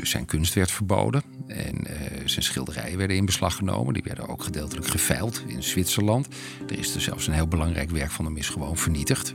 [0.00, 1.86] Dus zijn kunst werd verboden en
[2.24, 3.94] zijn schilderijen werden in beslag genomen.
[3.94, 6.28] Die werden ook gedeeltelijk geveild in Zwitserland.
[6.68, 9.34] Er is er zelfs een heel belangrijk werk van hem is gewoon vernietigd,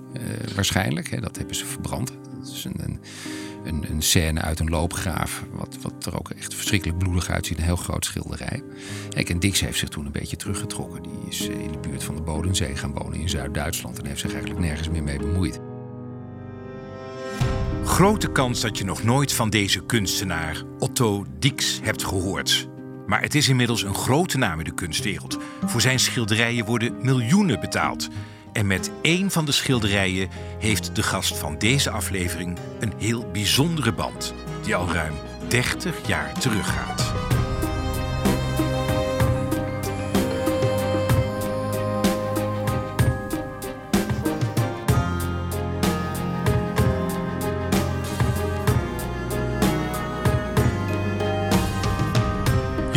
[0.55, 1.09] waarschijnlijk.
[1.09, 1.19] Hè.
[1.19, 2.13] Dat hebben ze verbrand.
[2.39, 2.99] Dat is een, een
[3.63, 5.43] een, een scène uit een loopgraaf.
[5.51, 7.57] Wat, wat er ook echt verschrikkelijk bloedig uitziet.
[7.57, 8.63] Een heel groot schilderij.
[9.09, 11.03] Kijk, en Dix heeft zich toen een beetje teruggetrokken.
[11.03, 13.99] Die is eh, in de buurt van de Bodensee gaan wonen in Zuid-Duitsland.
[13.99, 15.59] En heeft zich eigenlijk nergens meer mee bemoeid.
[18.03, 22.67] Grote kans dat je nog nooit van deze kunstenaar Otto Dix hebt gehoord.
[23.07, 25.37] Maar het is inmiddels een grote naam in de kunstwereld.
[25.65, 28.07] Voor zijn schilderijen worden miljoenen betaald.
[28.53, 33.93] En met één van de schilderijen heeft de gast van deze aflevering een heel bijzondere
[33.93, 34.33] band,
[34.63, 35.13] die al ruim
[35.47, 37.32] 30 jaar teruggaat.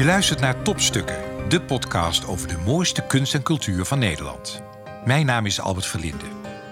[0.07, 4.63] Luistert naar Topstukken, de podcast over de mooiste kunst en cultuur van Nederland.
[5.05, 6.25] Mijn naam is Albert Verlinde.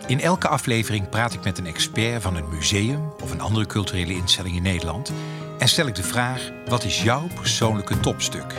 [0.07, 4.13] In elke aflevering praat ik met een expert van een museum of een andere culturele
[4.15, 5.13] instelling in Nederland
[5.59, 8.55] en stel ik de vraag: wat is jouw persoonlijke topstuk?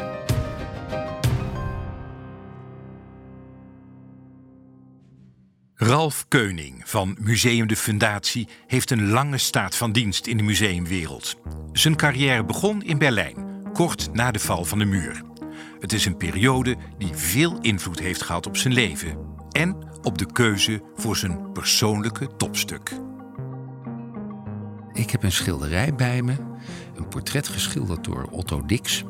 [5.76, 11.36] Ralf Keuning van Museum de Fundatie heeft een lange staat van dienst in de museumwereld.
[11.72, 15.22] Zijn carrière begon in Berlijn, kort na de val van de muur.
[15.80, 19.18] Het is een periode die veel invloed heeft gehad op zijn leven
[19.52, 22.92] en op de keuze voor zijn persoonlijke topstuk.
[24.94, 26.36] Ik heb een schilderij bij me,
[26.96, 29.04] een portret geschilderd door Otto Dix.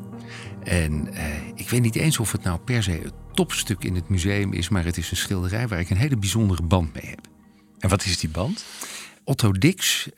[0.64, 4.10] En eh, ik weet niet eens of het nou per se het topstuk in het
[4.10, 7.28] museum is, maar het is een schilderij waar ik een hele bijzondere band mee heb.
[7.80, 8.66] En wat is die band?
[9.24, 10.10] Otto Dix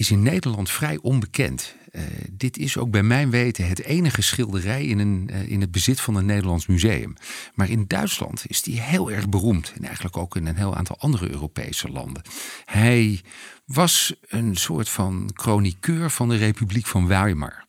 [0.00, 1.74] is in Nederland vrij onbekend.
[1.92, 5.70] Uh, dit is ook bij mijn weten het enige schilderij in, een, uh, in het
[5.70, 7.14] bezit van een Nederlands museum.
[7.54, 9.72] Maar in Duitsland is die heel erg beroemd.
[9.76, 12.22] En eigenlijk ook in een heel aantal andere Europese landen.
[12.64, 13.20] Hij
[13.64, 17.66] was een soort van chroniqueur van de Republiek van Weimar.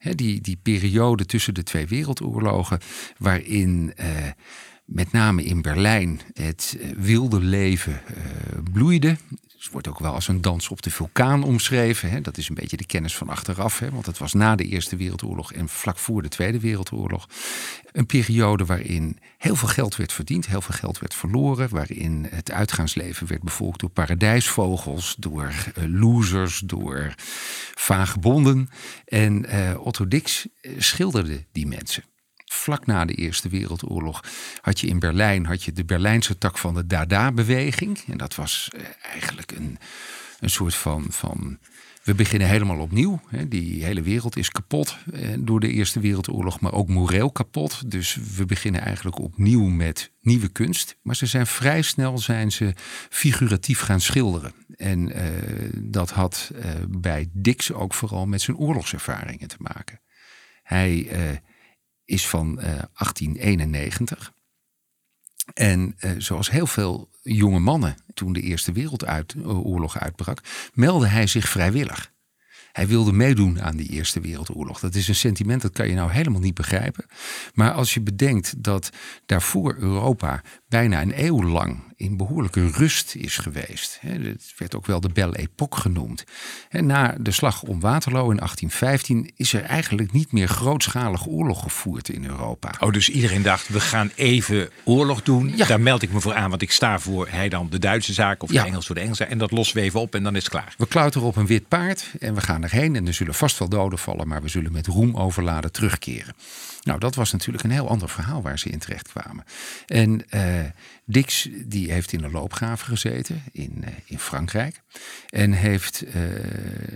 [0.00, 2.78] Die, die periode tussen de twee wereldoorlogen,
[3.18, 4.06] waarin uh,
[4.84, 8.00] met name in Berlijn het wilde leven
[8.72, 9.16] bloeide.
[9.62, 12.10] Het wordt ook wel als een dans op de vulkaan omschreven.
[12.10, 12.20] Hè.
[12.20, 13.78] Dat is een beetje de kennis van achteraf.
[13.78, 17.28] Hè, want het was na de Eerste Wereldoorlog en vlak voor de Tweede Wereldoorlog.
[17.92, 21.68] Een periode waarin heel veel geld werd verdiend, heel veel geld werd verloren.
[21.68, 27.14] Waarin het uitgaansleven werd bevolkt door paradijsvogels, door uh, losers, door
[27.74, 28.70] vagebonden.
[29.04, 30.46] En uh, Otto Dix
[30.78, 32.04] schilderde die mensen
[32.52, 34.24] vlak na de Eerste Wereldoorlog
[34.60, 37.98] had je in Berlijn had je de Berlijnse tak van de Dada-beweging.
[38.06, 39.78] En dat was eh, eigenlijk een,
[40.40, 41.58] een soort van, van
[42.02, 43.20] we beginnen helemaal opnieuw.
[43.48, 47.90] Die hele wereld is kapot eh, door de Eerste Wereldoorlog, maar ook moreel kapot.
[47.90, 50.96] Dus we beginnen eigenlijk opnieuw met nieuwe kunst.
[51.02, 52.74] Maar ze zijn vrij snel zijn ze
[53.10, 54.52] figuratief gaan schilderen.
[54.76, 55.24] En uh,
[55.74, 56.50] dat had
[56.88, 60.00] bij Dix ook vooral met zijn oorlogservaringen te maken.
[60.62, 61.08] Hij
[62.10, 64.32] is van uh, 1891.
[65.54, 70.40] En uh, zoals heel veel jonge mannen toen de Eerste Wereldoorlog uitbrak,
[70.74, 72.12] meldde hij zich vrijwillig.
[72.72, 74.80] Hij wilde meedoen aan die Eerste Wereldoorlog.
[74.80, 77.06] Dat is een sentiment dat kan je nou helemaal niet begrijpen.
[77.54, 78.90] Maar als je bedenkt dat
[79.26, 83.98] daarvoor Europa bijna een eeuw lang in behoorlijke rust is geweest.
[84.00, 86.24] Het werd ook wel de Belle Époque genoemd.
[86.68, 91.62] En na de slag om Waterloo in 1815 is er eigenlijk niet meer grootschalig oorlog
[91.62, 92.74] gevoerd in Europa.
[92.78, 95.52] Oh, dus iedereen dacht, we gaan even oorlog doen.
[95.56, 95.66] Ja.
[95.66, 98.42] Daar meld ik me voor aan, want ik sta voor hij dan de Duitse zaak
[98.42, 98.62] of ja.
[98.62, 99.24] de Engels voor de Engelse.
[99.24, 100.74] En dat lossen we even op en dan is het klaar.
[100.78, 102.96] We klauteren op een wit paard en we gaan erheen.
[102.96, 106.34] En er zullen vast wel doden vallen, maar we zullen met roem overladen terugkeren.
[106.82, 109.44] Nou, dat was natuurlijk een heel ander verhaal waar ze in terecht kwamen.
[109.86, 110.42] En uh,
[111.10, 114.82] Dix die heeft in de loopgraven gezeten in, uh, in Frankrijk.
[115.28, 116.12] En heeft uh,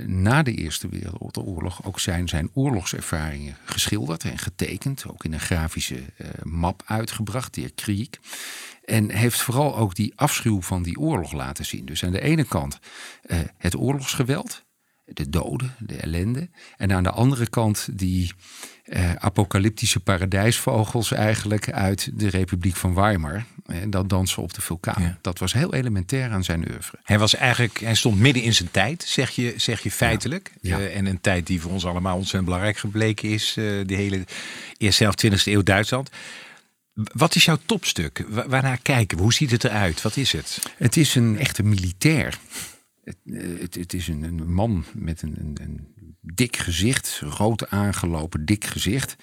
[0.06, 5.04] na de Eerste Wereldoorlog ook zijn, zijn oorlogservaringen geschilderd en getekend.
[5.06, 6.02] Ook in een grafische
[6.42, 8.18] map uitgebracht, de Kriek.
[8.84, 11.84] En heeft vooral ook die afschuw van die oorlog laten zien.
[11.84, 12.78] Dus aan de ene kant
[13.56, 14.64] het oorlogsgeweld
[15.04, 16.48] de doden, de ellende.
[16.76, 18.32] En aan de andere kant die
[18.84, 23.44] eh, apocalyptische paradijsvogels eigenlijk uit de Republiek van Weimar.
[23.66, 25.18] En dat dansen op de vulkaan.
[25.20, 26.98] Dat was heel elementair aan zijn oeuvre.
[27.02, 30.52] Hij was eigenlijk, hij stond midden in zijn tijd, zeg je, zeg je feitelijk.
[30.60, 30.78] Ja.
[30.78, 33.56] Uh, en een tijd die voor ons allemaal ontzettend belangrijk gebleken is.
[33.58, 34.24] Uh, de hele
[34.78, 36.10] eerste helft 20e eeuw Duitsland.
[36.94, 38.24] Wat is jouw topstuk?
[38.28, 39.22] Waarnaar kijken we?
[39.22, 40.02] Hoe ziet het eruit?
[40.02, 40.58] Wat is het?
[40.76, 42.38] Het is een echte militair.
[43.04, 43.16] Het,
[43.60, 45.93] het, het is een, een, man met een, een, een
[46.24, 49.16] dik gezicht, rood aangelopen, dik gezicht.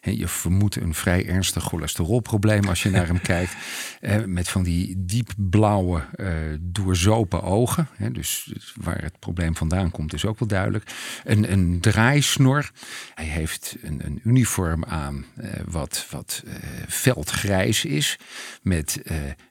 [0.00, 3.56] Je vermoedt een vrij ernstig cholesterolprobleem als je naar hem kijkt.
[4.26, 6.28] Met van die diepblauwe, uh,
[6.60, 7.88] doorzopen ogen.
[8.12, 10.90] Dus waar het probleem vandaan komt is ook wel duidelijk.
[11.24, 12.70] Een, een draaisnor.
[13.14, 16.54] Hij heeft een, een uniform aan uh, wat, wat uh,
[16.86, 18.18] veldgrijs is.
[18.62, 19.02] Met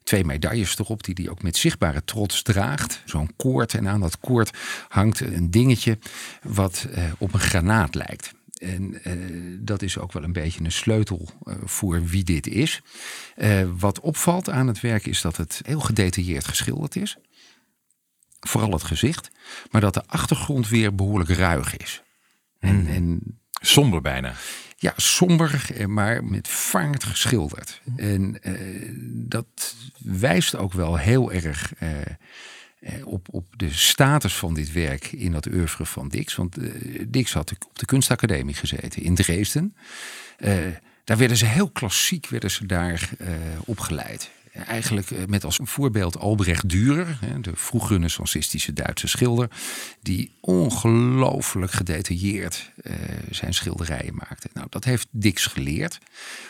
[0.04, 3.02] twee medailles erop die hij ook met zichtbare trots draagt.
[3.06, 4.58] Zo'n koord en aan dat koord
[4.88, 5.98] hangt een dingetje
[6.44, 8.34] wat uh, op een granaat lijkt.
[8.58, 12.82] En uh, dat is ook wel een beetje een sleutel uh, voor wie dit is.
[13.78, 17.18] wat opvalt aan het werk is dat het heel gedetailleerd geschilderd is.
[18.40, 19.30] Vooral het gezicht.
[19.72, 22.02] Maar dat de achtergrond weer behoorlijk ruig is.
[22.60, 22.88] En, mm.
[22.88, 24.34] en somber bijna.
[24.78, 27.82] Ja, somber, maar met vaart geschilderd.
[27.96, 28.40] En
[29.28, 31.90] dat wijst ook wel heel erg eh,
[33.04, 36.36] op, op de status van dit werk in dat oeuvre van Dix.
[36.36, 39.76] Want uh, Dix had op de kunstacademie gezeten in Dresden.
[40.40, 40.56] Uh,
[41.04, 43.10] daar werden ze heel klassiek werden ze daar
[43.66, 44.30] opgeleid.
[44.52, 49.50] Eigenlijk met als voorbeeld Albrecht Dürer, de vroeg renaissancistische Duitse schilder,
[50.02, 52.72] die ongelooflijk gedetailleerd
[53.30, 54.50] zijn schilderijen maakte.
[54.54, 56.00] Nou, dat heeft Dix geleerd.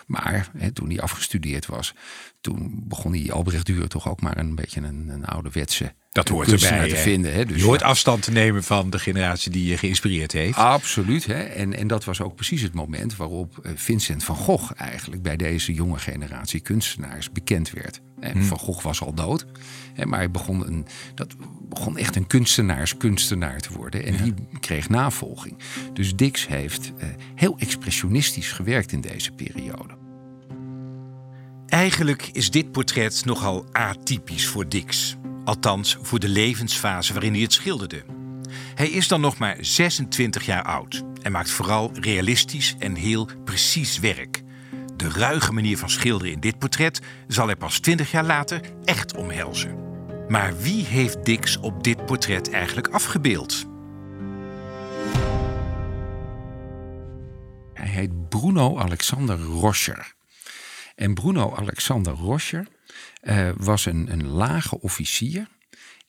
[0.06, 1.94] Maar toen hij afgestudeerd was,
[2.42, 6.51] toen begon die Albrecht Dürer toch ook maar een beetje een, een ouderwetse dat hoort
[6.51, 7.34] erbij te vinden.
[7.34, 7.45] Hè?
[7.45, 10.57] Dus je hoort afstand te nemen van de generatie die je geïnspireerd heeft.
[10.57, 11.25] Absoluut.
[11.25, 11.44] Hè?
[11.44, 15.38] En, en dat was ook precies het moment waarop eh, Vincent van Gogh eigenlijk bij
[15.38, 18.01] deze jonge generatie kunstenaars bekend werd.
[18.22, 18.44] Hmm.
[18.44, 19.45] Van Gogh was al dood,
[20.04, 20.86] maar hij begon, een,
[21.16, 21.36] dat
[21.69, 24.06] begon echt een kunstenaarskunstenaar te worden.
[24.06, 25.57] En die kreeg navolging.
[25.94, 27.04] Dus Dix heeft uh,
[27.36, 30.06] heel expressionistisch gewerkt in deze periode.
[31.78, 35.16] Eigenlijk is dit portret nogal atypisch voor Dix.
[35.44, 38.04] Althans, voor de levensfase waarin hij het schilderde.
[38.76, 44.00] Hij is dan nog maar 26 jaar oud en maakt vooral realistisch en heel precies
[44.00, 44.44] werk.
[44.96, 49.16] De ruige manier van schilderen in dit portret zal hij pas 20 jaar later echt
[49.16, 49.78] omhelzen.
[50.28, 53.66] Maar wie heeft Dix op dit portret eigenlijk afgebeeld?
[57.74, 60.17] Hij heet Bruno Alexander Roscher.
[60.98, 62.68] En Bruno Alexander Roscher
[63.24, 65.48] uh, was een, een lage officier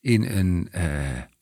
[0.00, 0.82] in een uh,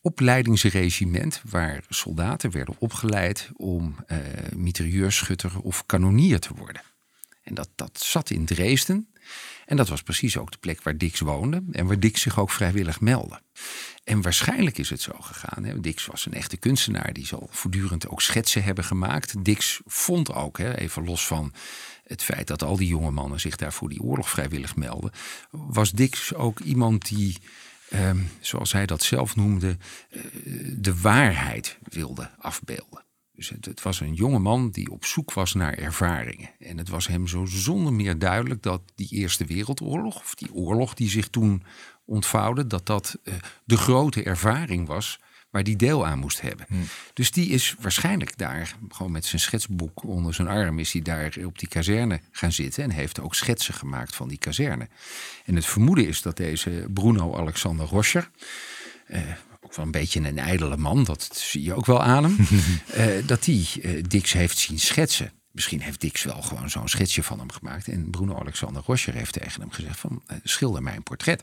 [0.00, 4.18] opleidingsregiment waar soldaten werden opgeleid om uh,
[4.56, 6.82] mitrailleurschutter of kanonier te worden.
[7.42, 9.08] En dat, dat zat in Dresden.
[9.66, 12.50] En dat was precies ook de plek waar Dix woonde en waar Dix zich ook
[12.50, 13.40] vrijwillig meldde.
[14.06, 15.64] En waarschijnlijk is het zo gegaan.
[15.64, 15.80] Hè.
[15.80, 19.44] Dix was een echte kunstenaar, die zal voortdurend ook schetsen hebben gemaakt.
[19.44, 21.52] Dix vond ook, hè, even los van
[22.04, 25.10] het feit dat al die jonge mannen zich daar voor die oorlog vrijwillig melden,
[25.50, 27.36] was Dix ook iemand die,
[27.88, 29.76] ehm, zoals hij dat zelf noemde,
[30.10, 30.20] eh,
[30.76, 33.04] de waarheid wilde afbeelden.
[33.32, 36.50] Dus het, het, was een jonge man die op zoek was naar ervaringen.
[36.58, 40.94] En het was hem zo zonder meer duidelijk dat die Eerste Wereldoorlog, of die oorlog
[40.94, 41.62] die zich toen
[42.06, 45.18] ontvouwde, dat dat uh, de grote ervaring was
[45.56, 46.66] waar die deel aan moest hebben.
[46.68, 46.88] Hmm.
[47.12, 51.36] Dus die is waarschijnlijk daar, gewoon met zijn schetsboek onder zijn arm, is hij daar
[51.44, 54.88] op die kazerne gaan zitten en heeft ook schetsen gemaakt van die kazerne.
[55.44, 58.30] En het vermoeden is dat deze Bruno Alexander Roscher,
[59.08, 59.20] uh,
[59.60, 62.36] ook wel een beetje een ijdele man, dat zie je ook wel aan hem,
[62.96, 65.32] uh, dat die uh, Dix heeft zien schetsen.
[65.50, 67.88] Misschien heeft Dix wel gewoon zo'n schetsje van hem gemaakt.
[67.88, 71.42] En Bruno Alexander Roscher heeft tegen hem gezegd van schilder mij een portret.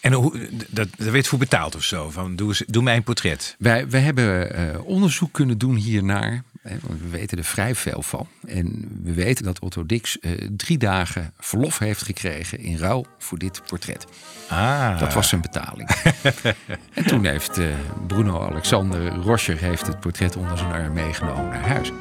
[0.00, 2.10] En hoe, dat, daar werd voor betaald of zo?
[2.10, 3.56] Van, doe, doe mij een portret.
[3.58, 6.42] Wij, wij hebben uh, onderzoek kunnen doen hiernaar.
[6.62, 8.28] Hè, want we weten er vrij veel van.
[8.46, 13.38] En we weten dat Otto Dix uh, drie dagen verlof heeft gekregen in ruil voor
[13.38, 14.06] dit portret.
[14.48, 14.98] Ah.
[14.98, 15.90] Dat was zijn betaling.
[16.94, 17.74] en toen heeft uh,
[18.06, 21.92] Bruno Alexander Roscher heeft het portret onder zijn arm meegenomen naar huis.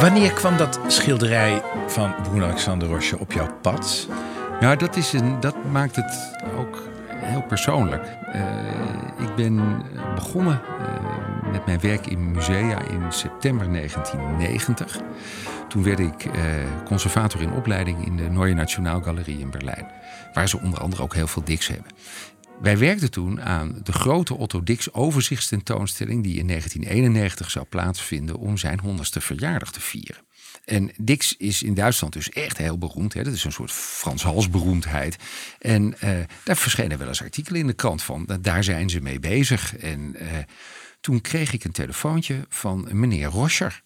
[0.00, 4.08] Wanneer kwam dat schilderij van Bruno Alexander Roche op jouw pad?
[4.60, 8.04] Ja, dat, is een, dat maakt het ook heel persoonlijk.
[8.34, 9.82] Uh, ik ben
[10.14, 15.00] begonnen uh, met mijn werk in musea in september 1990.
[15.68, 16.30] Toen werd ik
[16.84, 19.86] conservator in opleiding in de Neue Nationalgalerie in Berlijn.
[20.32, 21.92] Waar ze onder andere ook heel veel diks hebben.
[22.60, 28.56] Wij werkten toen aan de grote Otto Dix overzichtstentoonstelling die in 1991 zou plaatsvinden om
[28.56, 30.26] zijn 100ste verjaardag te vieren.
[30.64, 33.14] En Dix is in Duitsland dus echt heel beroemd.
[33.14, 33.22] Hè?
[33.22, 35.16] Dat is een soort Frans Hals beroemdheid.
[35.58, 36.10] En uh,
[36.44, 38.28] daar verschenen wel eens artikelen in de krant van.
[38.40, 39.76] Daar zijn ze mee bezig.
[39.76, 40.28] En uh,
[41.00, 43.82] toen kreeg ik een telefoontje van meneer Roscher.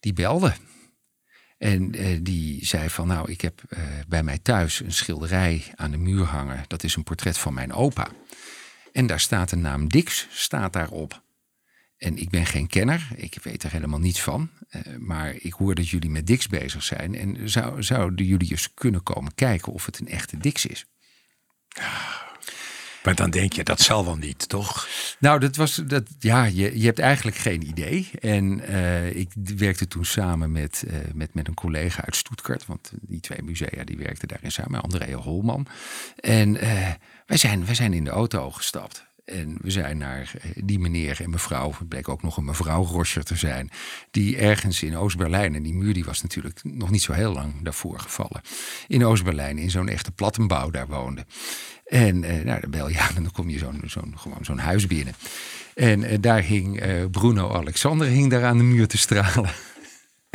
[0.00, 0.54] Die belde.
[1.58, 5.90] En eh, die zei van, nou, ik heb eh, bij mij thuis een schilderij aan
[5.90, 6.64] de muur hangen.
[6.66, 8.08] Dat is een portret van mijn opa.
[8.92, 11.22] En daar staat de naam Dix, staat daarop.
[11.96, 14.50] En ik ben geen kenner, ik weet er helemaal niets van.
[14.68, 17.14] Eh, maar ik hoor dat jullie met Dix bezig zijn.
[17.14, 20.86] En zou, zouden jullie eens kunnen komen kijken of het een echte Dix is?
[23.04, 24.88] Maar dan denk je, dat zal wel niet, toch?
[25.18, 26.02] Nou, dat was dat.
[26.18, 28.10] Ja, je, je hebt eigenlijk geen idee.
[28.20, 32.66] En uh, ik werkte toen samen met, uh, met, met een collega uit Stuttgart.
[32.66, 35.66] Want die twee musea die werkten daarin samen, Andrea Holman.
[36.16, 36.88] En uh,
[37.26, 39.04] wij, zijn, wij zijn in de auto gestapt.
[39.24, 43.24] En we zijn naar die meneer en mevrouw, het bleek ook nog een mevrouw Roscher
[43.24, 43.70] te zijn,
[44.10, 47.52] die ergens in Oost-Berlijn, en die muur die was natuurlijk nog niet zo heel lang
[47.62, 48.40] daarvoor gevallen,
[48.86, 51.26] in Oost-Berlijn in zo'n echte plattenbouw daar woonde.
[51.84, 55.14] En uh, nou, dan bel dan kom je zo'n zo'n gewoon zo'n huis binnen.
[55.74, 59.50] En uh, daar hing uh, Bruno Alexander hing daar aan de muur te stralen.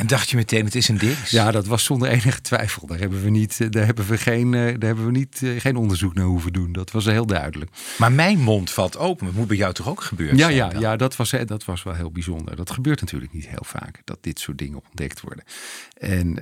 [0.00, 1.30] En dacht je meteen, het is een Dix?
[1.30, 2.86] Ja, dat was zonder enige twijfel.
[2.86, 6.24] Daar hebben we niet, daar hebben we geen, daar hebben we niet, geen onderzoek naar
[6.24, 6.72] hoeven doen.
[6.72, 7.70] Dat was heel duidelijk.
[7.98, 9.26] Maar mijn mond valt open.
[9.26, 10.36] Het moet bij jou toch ook gebeuren?
[10.36, 12.56] Ja, ja, ja dat, was, dat was wel heel bijzonder.
[12.56, 15.44] Dat gebeurt natuurlijk niet heel vaak, dat dit soort dingen ontdekt worden.
[15.96, 16.38] En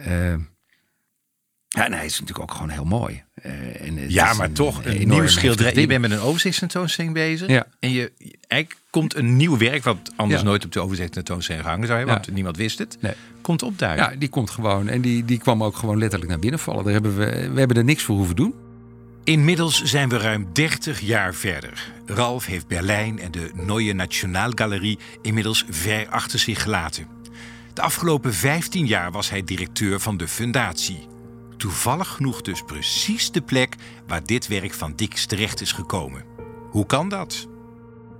[1.69, 3.23] ja, nee, het is natuurlijk ook gewoon heel mooi.
[3.47, 5.75] Uh, en ja, maar een, toch een, een nieuw schilderij.
[5.75, 7.49] Je bent met een overzichtstentoonstelling bezig.
[7.49, 7.67] Ja.
[7.81, 8.13] En je,
[8.47, 12.33] eigenlijk komt een nieuw werk, wat anders nooit op de overzichtstentoonstelling gehangen zou hebben, want
[12.33, 13.13] niemand wist het, nee.
[13.41, 14.11] komt opduiken.
[14.11, 14.89] Ja, die komt gewoon.
[14.89, 16.85] En die, die kwam ook gewoon letterlijk naar binnen vallen.
[16.85, 18.55] Daar hebben we, we hebben er niks voor hoeven doen.
[19.25, 21.93] Inmiddels zijn we ruim 30 jaar verder.
[22.07, 27.07] Ralf heeft Berlijn en de Neue Nationalgalerie inmiddels ver achter zich gelaten.
[27.75, 31.07] De afgelopen 15 jaar was hij directeur van de fundatie.
[31.59, 36.25] Toevallig genoeg dus precies de plek waar dit werk van Dix terecht is gekomen.
[36.71, 37.49] Hoe kan dat?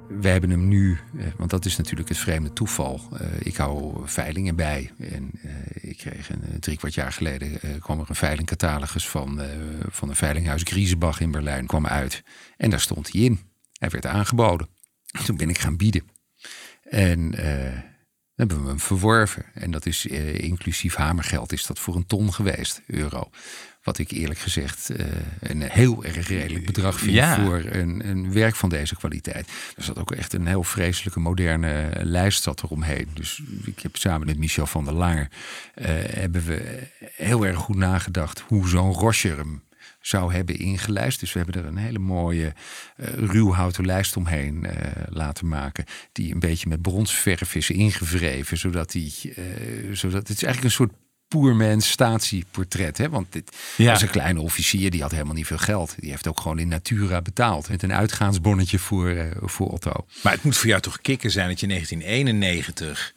[0.09, 3.01] We hebben hem nu, eh, want dat is natuurlijk het vreemde toeval.
[3.13, 4.91] Eh, ik hou veilingen bij.
[4.99, 9.41] En eh, ik kreeg een drie kwart jaar geleden kwam er een veilingcatalogus van,
[9.91, 12.23] van een veilinghuis Griezenbach in Berlijn kwam uit.
[12.57, 13.41] En daar stond hij in.
[13.73, 14.69] Hij werd aangeboden.
[15.25, 16.03] Toen ben ik gaan bieden.
[16.83, 17.35] En
[18.39, 19.45] hebben we hem verworven.
[19.55, 23.31] En dat is uh, inclusief hamergeld is dat voor een ton geweest, euro.
[23.83, 25.07] Wat ik eerlijk gezegd uh,
[25.41, 27.45] een heel erg redelijk bedrag vind ja.
[27.45, 29.49] voor een, een, werk van deze kwaliteit.
[29.77, 33.09] Er zat ook echt een heel vreselijke moderne lijst zat eromheen.
[33.15, 35.31] Dus ik heb samen met Michel van der Laar
[36.15, 36.83] hebben we
[37.17, 39.63] heel erg goed nagedacht hoe zo'n Rocher hem
[40.01, 41.21] zou hebben ingelijst.
[41.21, 42.55] Dus we hebben er een hele mooie
[42.97, 44.73] uh, ruwhouten lijst omheen uh,
[45.09, 45.85] laten maken.
[46.13, 48.59] Die een beetje met bronsverf is ingevreven.
[48.59, 49.35] Zodat, die, uh,
[49.93, 50.93] zodat het is eigenlijk een soort
[51.29, 52.99] poermens statieportret.
[52.99, 53.09] Hè?
[53.09, 53.91] Want dit ja.
[53.91, 55.95] was een kleine officier, die had helemaal niet veel geld.
[55.99, 57.69] Die heeft ook gewoon in natura betaald.
[57.69, 60.07] Met een uitgaansbonnetje voor, uh, voor Otto.
[60.23, 63.15] Maar het moet voor jou toch kicken zijn dat je 1991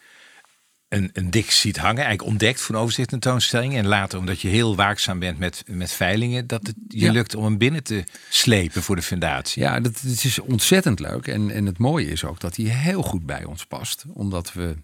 [0.91, 3.75] een, een dik ziet hangen, eigenlijk ontdekt voor een overzicht tentoonstelling.
[3.75, 7.43] En later, omdat je heel waakzaam bent met, met veilingen, dat het je lukt om
[7.43, 9.61] hem binnen te slepen voor de fundatie.
[9.61, 11.27] Ja, dat, dat is ontzettend leuk.
[11.27, 14.05] En, en het mooie is ook dat hij heel goed bij ons past.
[14.13, 14.75] Omdat we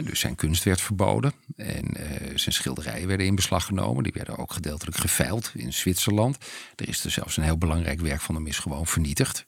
[0.00, 4.02] Dus zijn kunst werd verboden en uh, zijn schilderijen werden in beslag genomen.
[4.02, 6.36] Die werden ook gedeeltelijk geveild in Zwitserland.
[6.76, 9.46] Er is er zelfs een heel belangrijk werk van hem is gewoon vernietigd.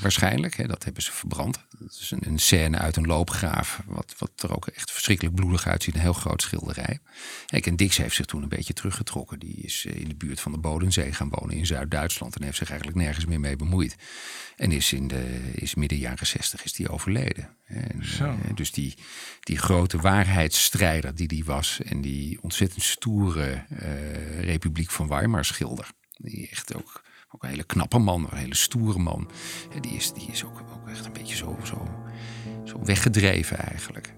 [0.00, 0.56] Waarschijnlijk.
[0.56, 1.64] Hè, dat hebben ze verbrand.
[1.78, 5.66] Dat is een, een, scène uit een loopgraaf, wat, wat er ook echt verschrikkelijk bloedig
[5.66, 5.94] uitziet.
[5.94, 6.98] Een heel groot schilderij.
[7.46, 9.38] Kijk, en Dix heeft zich toen een beetje teruggetrokken.
[9.38, 12.36] Die is in de buurt van de Bodensee gaan wonen in Zuid-Duitsland.
[12.36, 13.96] En heeft zich eigenlijk nergens meer mee bemoeid.
[14.56, 17.56] En is in de is midden jaren zestig is die overleden.
[17.64, 18.02] En,
[18.54, 18.94] dus die,
[19.40, 21.80] die grote waarheidsstrijder die die was.
[21.84, 23.64] En die ontzettend stoere
[24.40, 25.90] Republiek van Weimar schilder.
[26.16, 27.02] Die echt ook,
[27.34, 29.30] ook een hele knappe man, een hele stoere man.
[29.80, 31.88] Die is, die is ook, ook echt een beetje zo, zo,
[32.64, 34.14] zo weggedreven eigenlijk.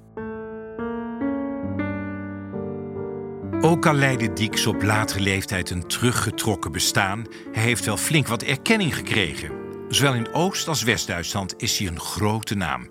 [3.60, 8.42] Ook al leidde Dix op latere leeftijd een teruggetrokken bestaan, hij heeft wel flink wat
[8.42, 9.50] erkenning gekregen.
[9.88, 12.88] Zowel in Oost- als West-Duitsland is hij een grote naam.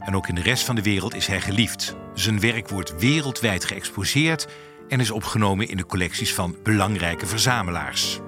[0.00, 1.96] En ook in de rest van de wereld is hij geliefd.
[2.14, 4.48] Zijn werk wordt wereldwijd geëxposeerd
[4.88, 8.20] en is opgenomen in de collecties van belangrijke verzamelaars.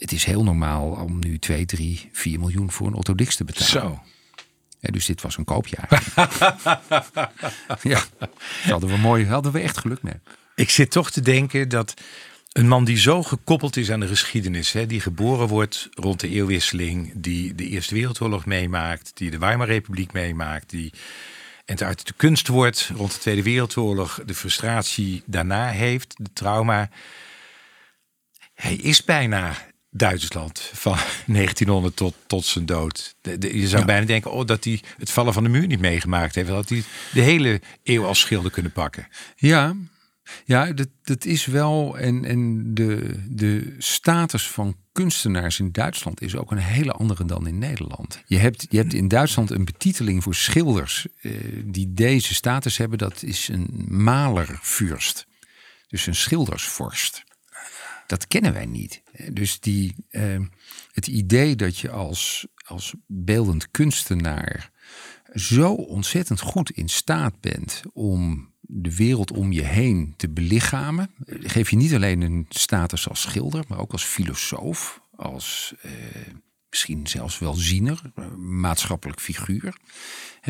[0.00, 3.70] Het is heel normaal om nu 2, 3, 4 miljoen voor een Autodix te betalen.
[3.70, 4.02] Zo.
[4.78, 6.02] Ja, dus dit was een koopjaar.
[7.82, 8.02] ja,
[8.62, 10.14] hadden we mooi, hadden we echt geluk mee.
[10.54, 11.94] Ik zit toch te denken dat
[12.52, 16.28] een man die zo gekoppeld is aan de geschiedenis, hè, die geboren wordt rond de
[16.28, 20.92] eeuwwisseling, die de Eerste Wereldoorlog meemaakt, die de Weimarrepubliek meemaakt, die
[21.64, 26.32] en het uit de kunst wordt rond de Tweede Wereldoorlog, de frustratie daarna heeft, de
[26.32, 26.90] trauma.
[28.54, 29.56] Hij is bijna
[29.90, 30.92] Duitsland van
[31.26, 33.14] 1900 tot, tot zijn dood.
[33.40, 36.48] je zou bijna denken oh, dat hij het vallen van de muur niet meegemaakt heeft.
[36.48, 36.82] Dat hij
[37.12, 39.08] de hele eeuw als schilder kunnen pakken.
[39.36, 39.74] Ja,
[40.44, 41.98] ja, dat, dat is wel.
[41.98, 47.46] En, en de, de status van kunstenaars in Duitsland is ook een hele andere dan
[47.46, 48.22] in Nederland.
[48.26, 51.32] Je hebt, je hebt in Duitsland een betiteling voor schilders eh,
[51.64, 52.98] die deze status hebben.
[52.98, 55.26] Dat is een malervuurst.
[55.88, 57.24] Dus een schildersvorst.
[58.10, 59.02] Dat kennen wij niet.
[59.32, 60.40] Dus die, eh,
[60.92, 64.70] het idee dat je als, als beeldend kunstenaar
[65.34, 71.70] zo ontzettend goed in staat bent om de wereld om je heen te belichamen, geef
[71.70, 75.90] je niet alleen een status als schilder, maar ook als filosoof, als eh,
[76.70, 79.76] misschien zelfs wel ziener, eh, maatschappelijk figuur.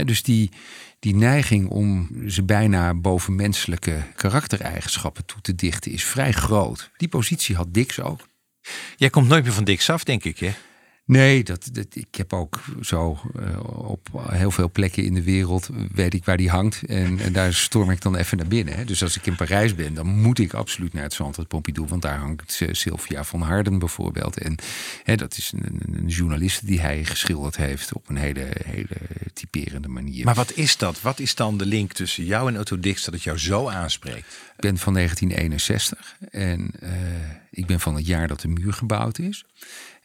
[0.04, 0.50] dus die,
[0.98, 6.90] die neiging om ze bijna bovenmenselijke karaktereigenschappen toe te dichten is vrij groot.
[6.96, 8.28] Die positie had Dix ook.
[8.96, 10.52] Jij komt nooit meer van Dix af, denk ik, hè?
[11.10, 15.68] Nee, dat, dat, ik heb ook zo uh, op heel veel plekken in de wereld
[15.92, 16.82] weet ik waar die hangt.
[16.86, 18.74] En, en daar storm ik dan even naar binnen.
[18.74, 18.84] Hè.
[18.84, 21.86] Dus als ik in Parijs ben, dan moet ik absoluut naar het Centre Pompidou.
[21.86, 24.38] Want daar hangt Sylvia van Harden bijvoorbeeld.
[24.38, 24.56] En
[25.04, 28.96] hè, dat is een, een, journalist die hij geschilderd heeft op een hele, hele
[29.32, 30.24] typerende manier.
[30.24, 31.00] Maar wat is dat?
[31.00, 34.38] Wat is dan de link tussen jou en Otto Dix dat het jou zo aanspreekt?
[34.56, 36.90] Ik ben van 1961 en uh,
[37.50, 39.44] ik ben van het jaar dat de muur gebouwd is.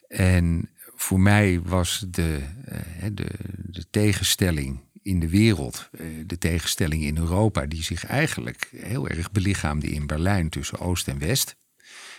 [0.08, 3.28] En voor mij was de, eh, de,
[3.66, 9.32] de tegenstelling in de wereld, eh, de tegenstelling in Europa, die zich eigenlijk heel erg
[9.32, 11.56] belichaamde in Berlijn tussen Oost en West.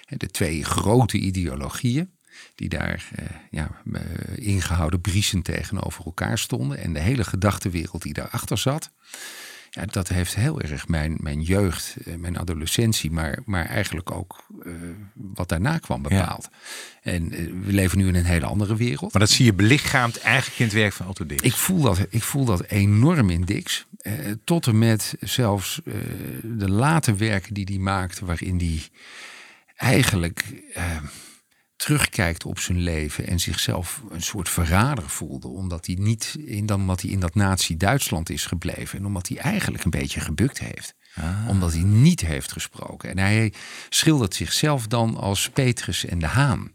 [0.07, 2.11] De twee grote ideologieën
[2.55, 3.81] die daar eh, ja,
[4.35, 6.77] ingehouden briesen tegenover elkaar stonden.
[6.77, 8.91] En de hele gedachtenwereld die daarachter zat.
[9.77, 14.45] Ja, dat heeft heel erg mijn, mijn jeugd, eh, mijn adolescentie, maar, maar eigenlijk ook
[14.65, 14.73] uh,
[15.13, 16.49] wat daarna kwam bepaald.
[17.01, 19.13] En uh, we leven nu in een hele andere wereld.
[19.13, 21.41] Maar dat zie je belichaamd eigenlijk in het werk van Otto Dix.
[21.41, 23.85] Ik voel dat, ik voel dat enorm in Dix.
[24.01, 24.13] Uh,
[24.43, 25.81] tot en met zelfs
[26.43, 28.81] de late werken die hij maakt, waarin hij
[29.75, 30.43] eigenlijk
[31.77, 35.47] terugkijkt op zijn leven en zichzelf een soort verrader voelde.
[35.47, 38.99] Omdat hij niet in, dan, omdat hij in dat nazi-Duitsland is gebleven.
[38.99, 40.93] En omdat hij eigenlijk een beetje gebukt heeft.
[41.15, 41.47] Ah.
[41.47, 43.09] Omdat hij niet heeft gesproken.
[43.09, 43.53] En hij
[43.89, 46.71] schildert zichzelf dan als Petrus en de Haan.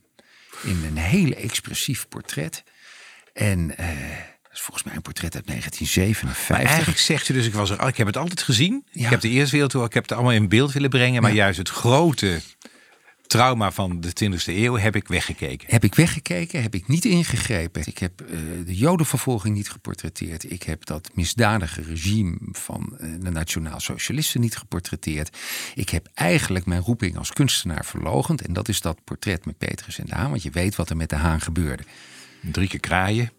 [0.62, 2.62] In een hele expressief portret.
[3.32, 3.86] En uh,
[4.42, 6.48] dat is volgens mij een portret uit 1957.
[6.48, 8.86] Maar eigenlijk zegt u dus, ik was er, ik heb het altijd gezien.
[8.92, 11.22] Ik heb de Eerste Wereldoorlog, ik heb het allemaal in beeld willen brengen.
[11.22, 12.40] Maar juist het grote
[13.32, 15.66] trauma van de 20e eeuw heb ik weggekeken.
[15.70, 17.82] Heb ik weggekeken, heb ik niet ingegrepen.
[17.86, 18.28] Ik heb uh,
[18.66, 20.50] de Jodenvervolging niet geportretteerd.
[20.50, 25.36] Ik heb dat misdadige regime van uh, de Nationaal Socialisten niet geportretteerd.
[25.74, 28.42] Ik heb eigenlijk mijn roeping als kunstenaar verlogend.
[28.42, 30.30] En dat is dat portret met Petrus en de Haan.
[30.30, 31.82] Want je weet wat er met de Haan gebeurde.
[32.40, 33.32] Drie keer kraaien.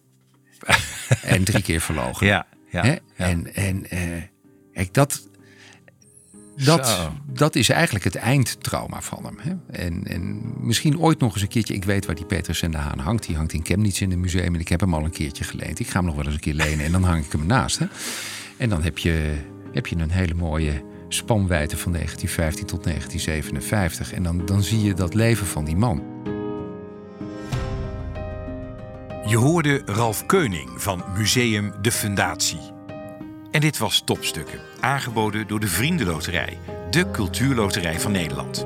[1.21, 2.27] En drie keer verlogen.
[2.33, 2.99] Ja, ja, ja.
[3.15, 4.23] En, en uh,
[4.73, 5.29] kijk, dat,
[6.55, 9.37] dat, dat is eigenlijk het eindtrauma van hem.
[9.39, 9.77] Hè?
[9.79, 11.73] En, en misschien ooit nog eens een keertje.
[11.73, 13.27] Ik weet waar die Petrus en de Haan hangt.
[13.27, 14.53] Die hangt in Chemnitz in het museum.
[14.53, 15.79] En ik heb hem al een keertje geleend.
[15.79, 16.85] Ik ga hem nog wel eens een keer lenen.
[16.85, 17.79] En dan hang ik hem naast.
[17.79, 17.85] Hè?
[18.57, 19.35] En dan heb je,
[19.71, 24.13] heb je een hele mooie spanwijdte van 1915 tot 1957.
[24.13, 26.03] En dan, dan zie je dat leven van die man.
[29.25, 32.72] Je hoorde Ralf Keuning van Museum De Fundatie.
[33.53, 36.57] En dit was Topstukken, aangeboden door de Vriendenloterij,
[36.89, 38.65] de cultuurloterij van Nederland.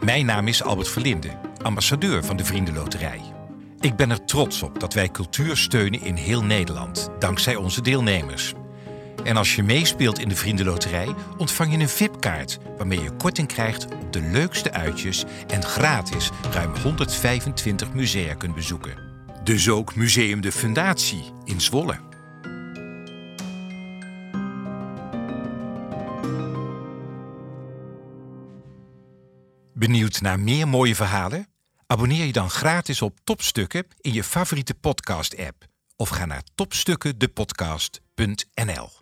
[0.00, 3.20] Mijn naam is Albert Verlinde, ambassadeur van de Vriendenloterij.
[3.80, 8.54] Ik ben er trots op dat wij cultuur steunen in heel Nederland, dankzij onze deelnemers.
[9.26, 13.94] En als je meespeelt in de Vriendenloterij, ontvang je een VIP-kaart waarmee je korting krijgt
[13.94, 18.98] op de leukste uitjes en gratis ruim 125 musea kunt bezoeken.
[19.44, 21.98] Dus ook Museum de Fundatie in Zwolle.
[29.74, 31.48] Benieuwd naar meer mooie verhalen?
[31.86, 35.64] Abonneer je dan gratis op Topstukken in je favoriete podcast-app
[35.96, 38.95] of ga naar topstukkendepodcast.nl.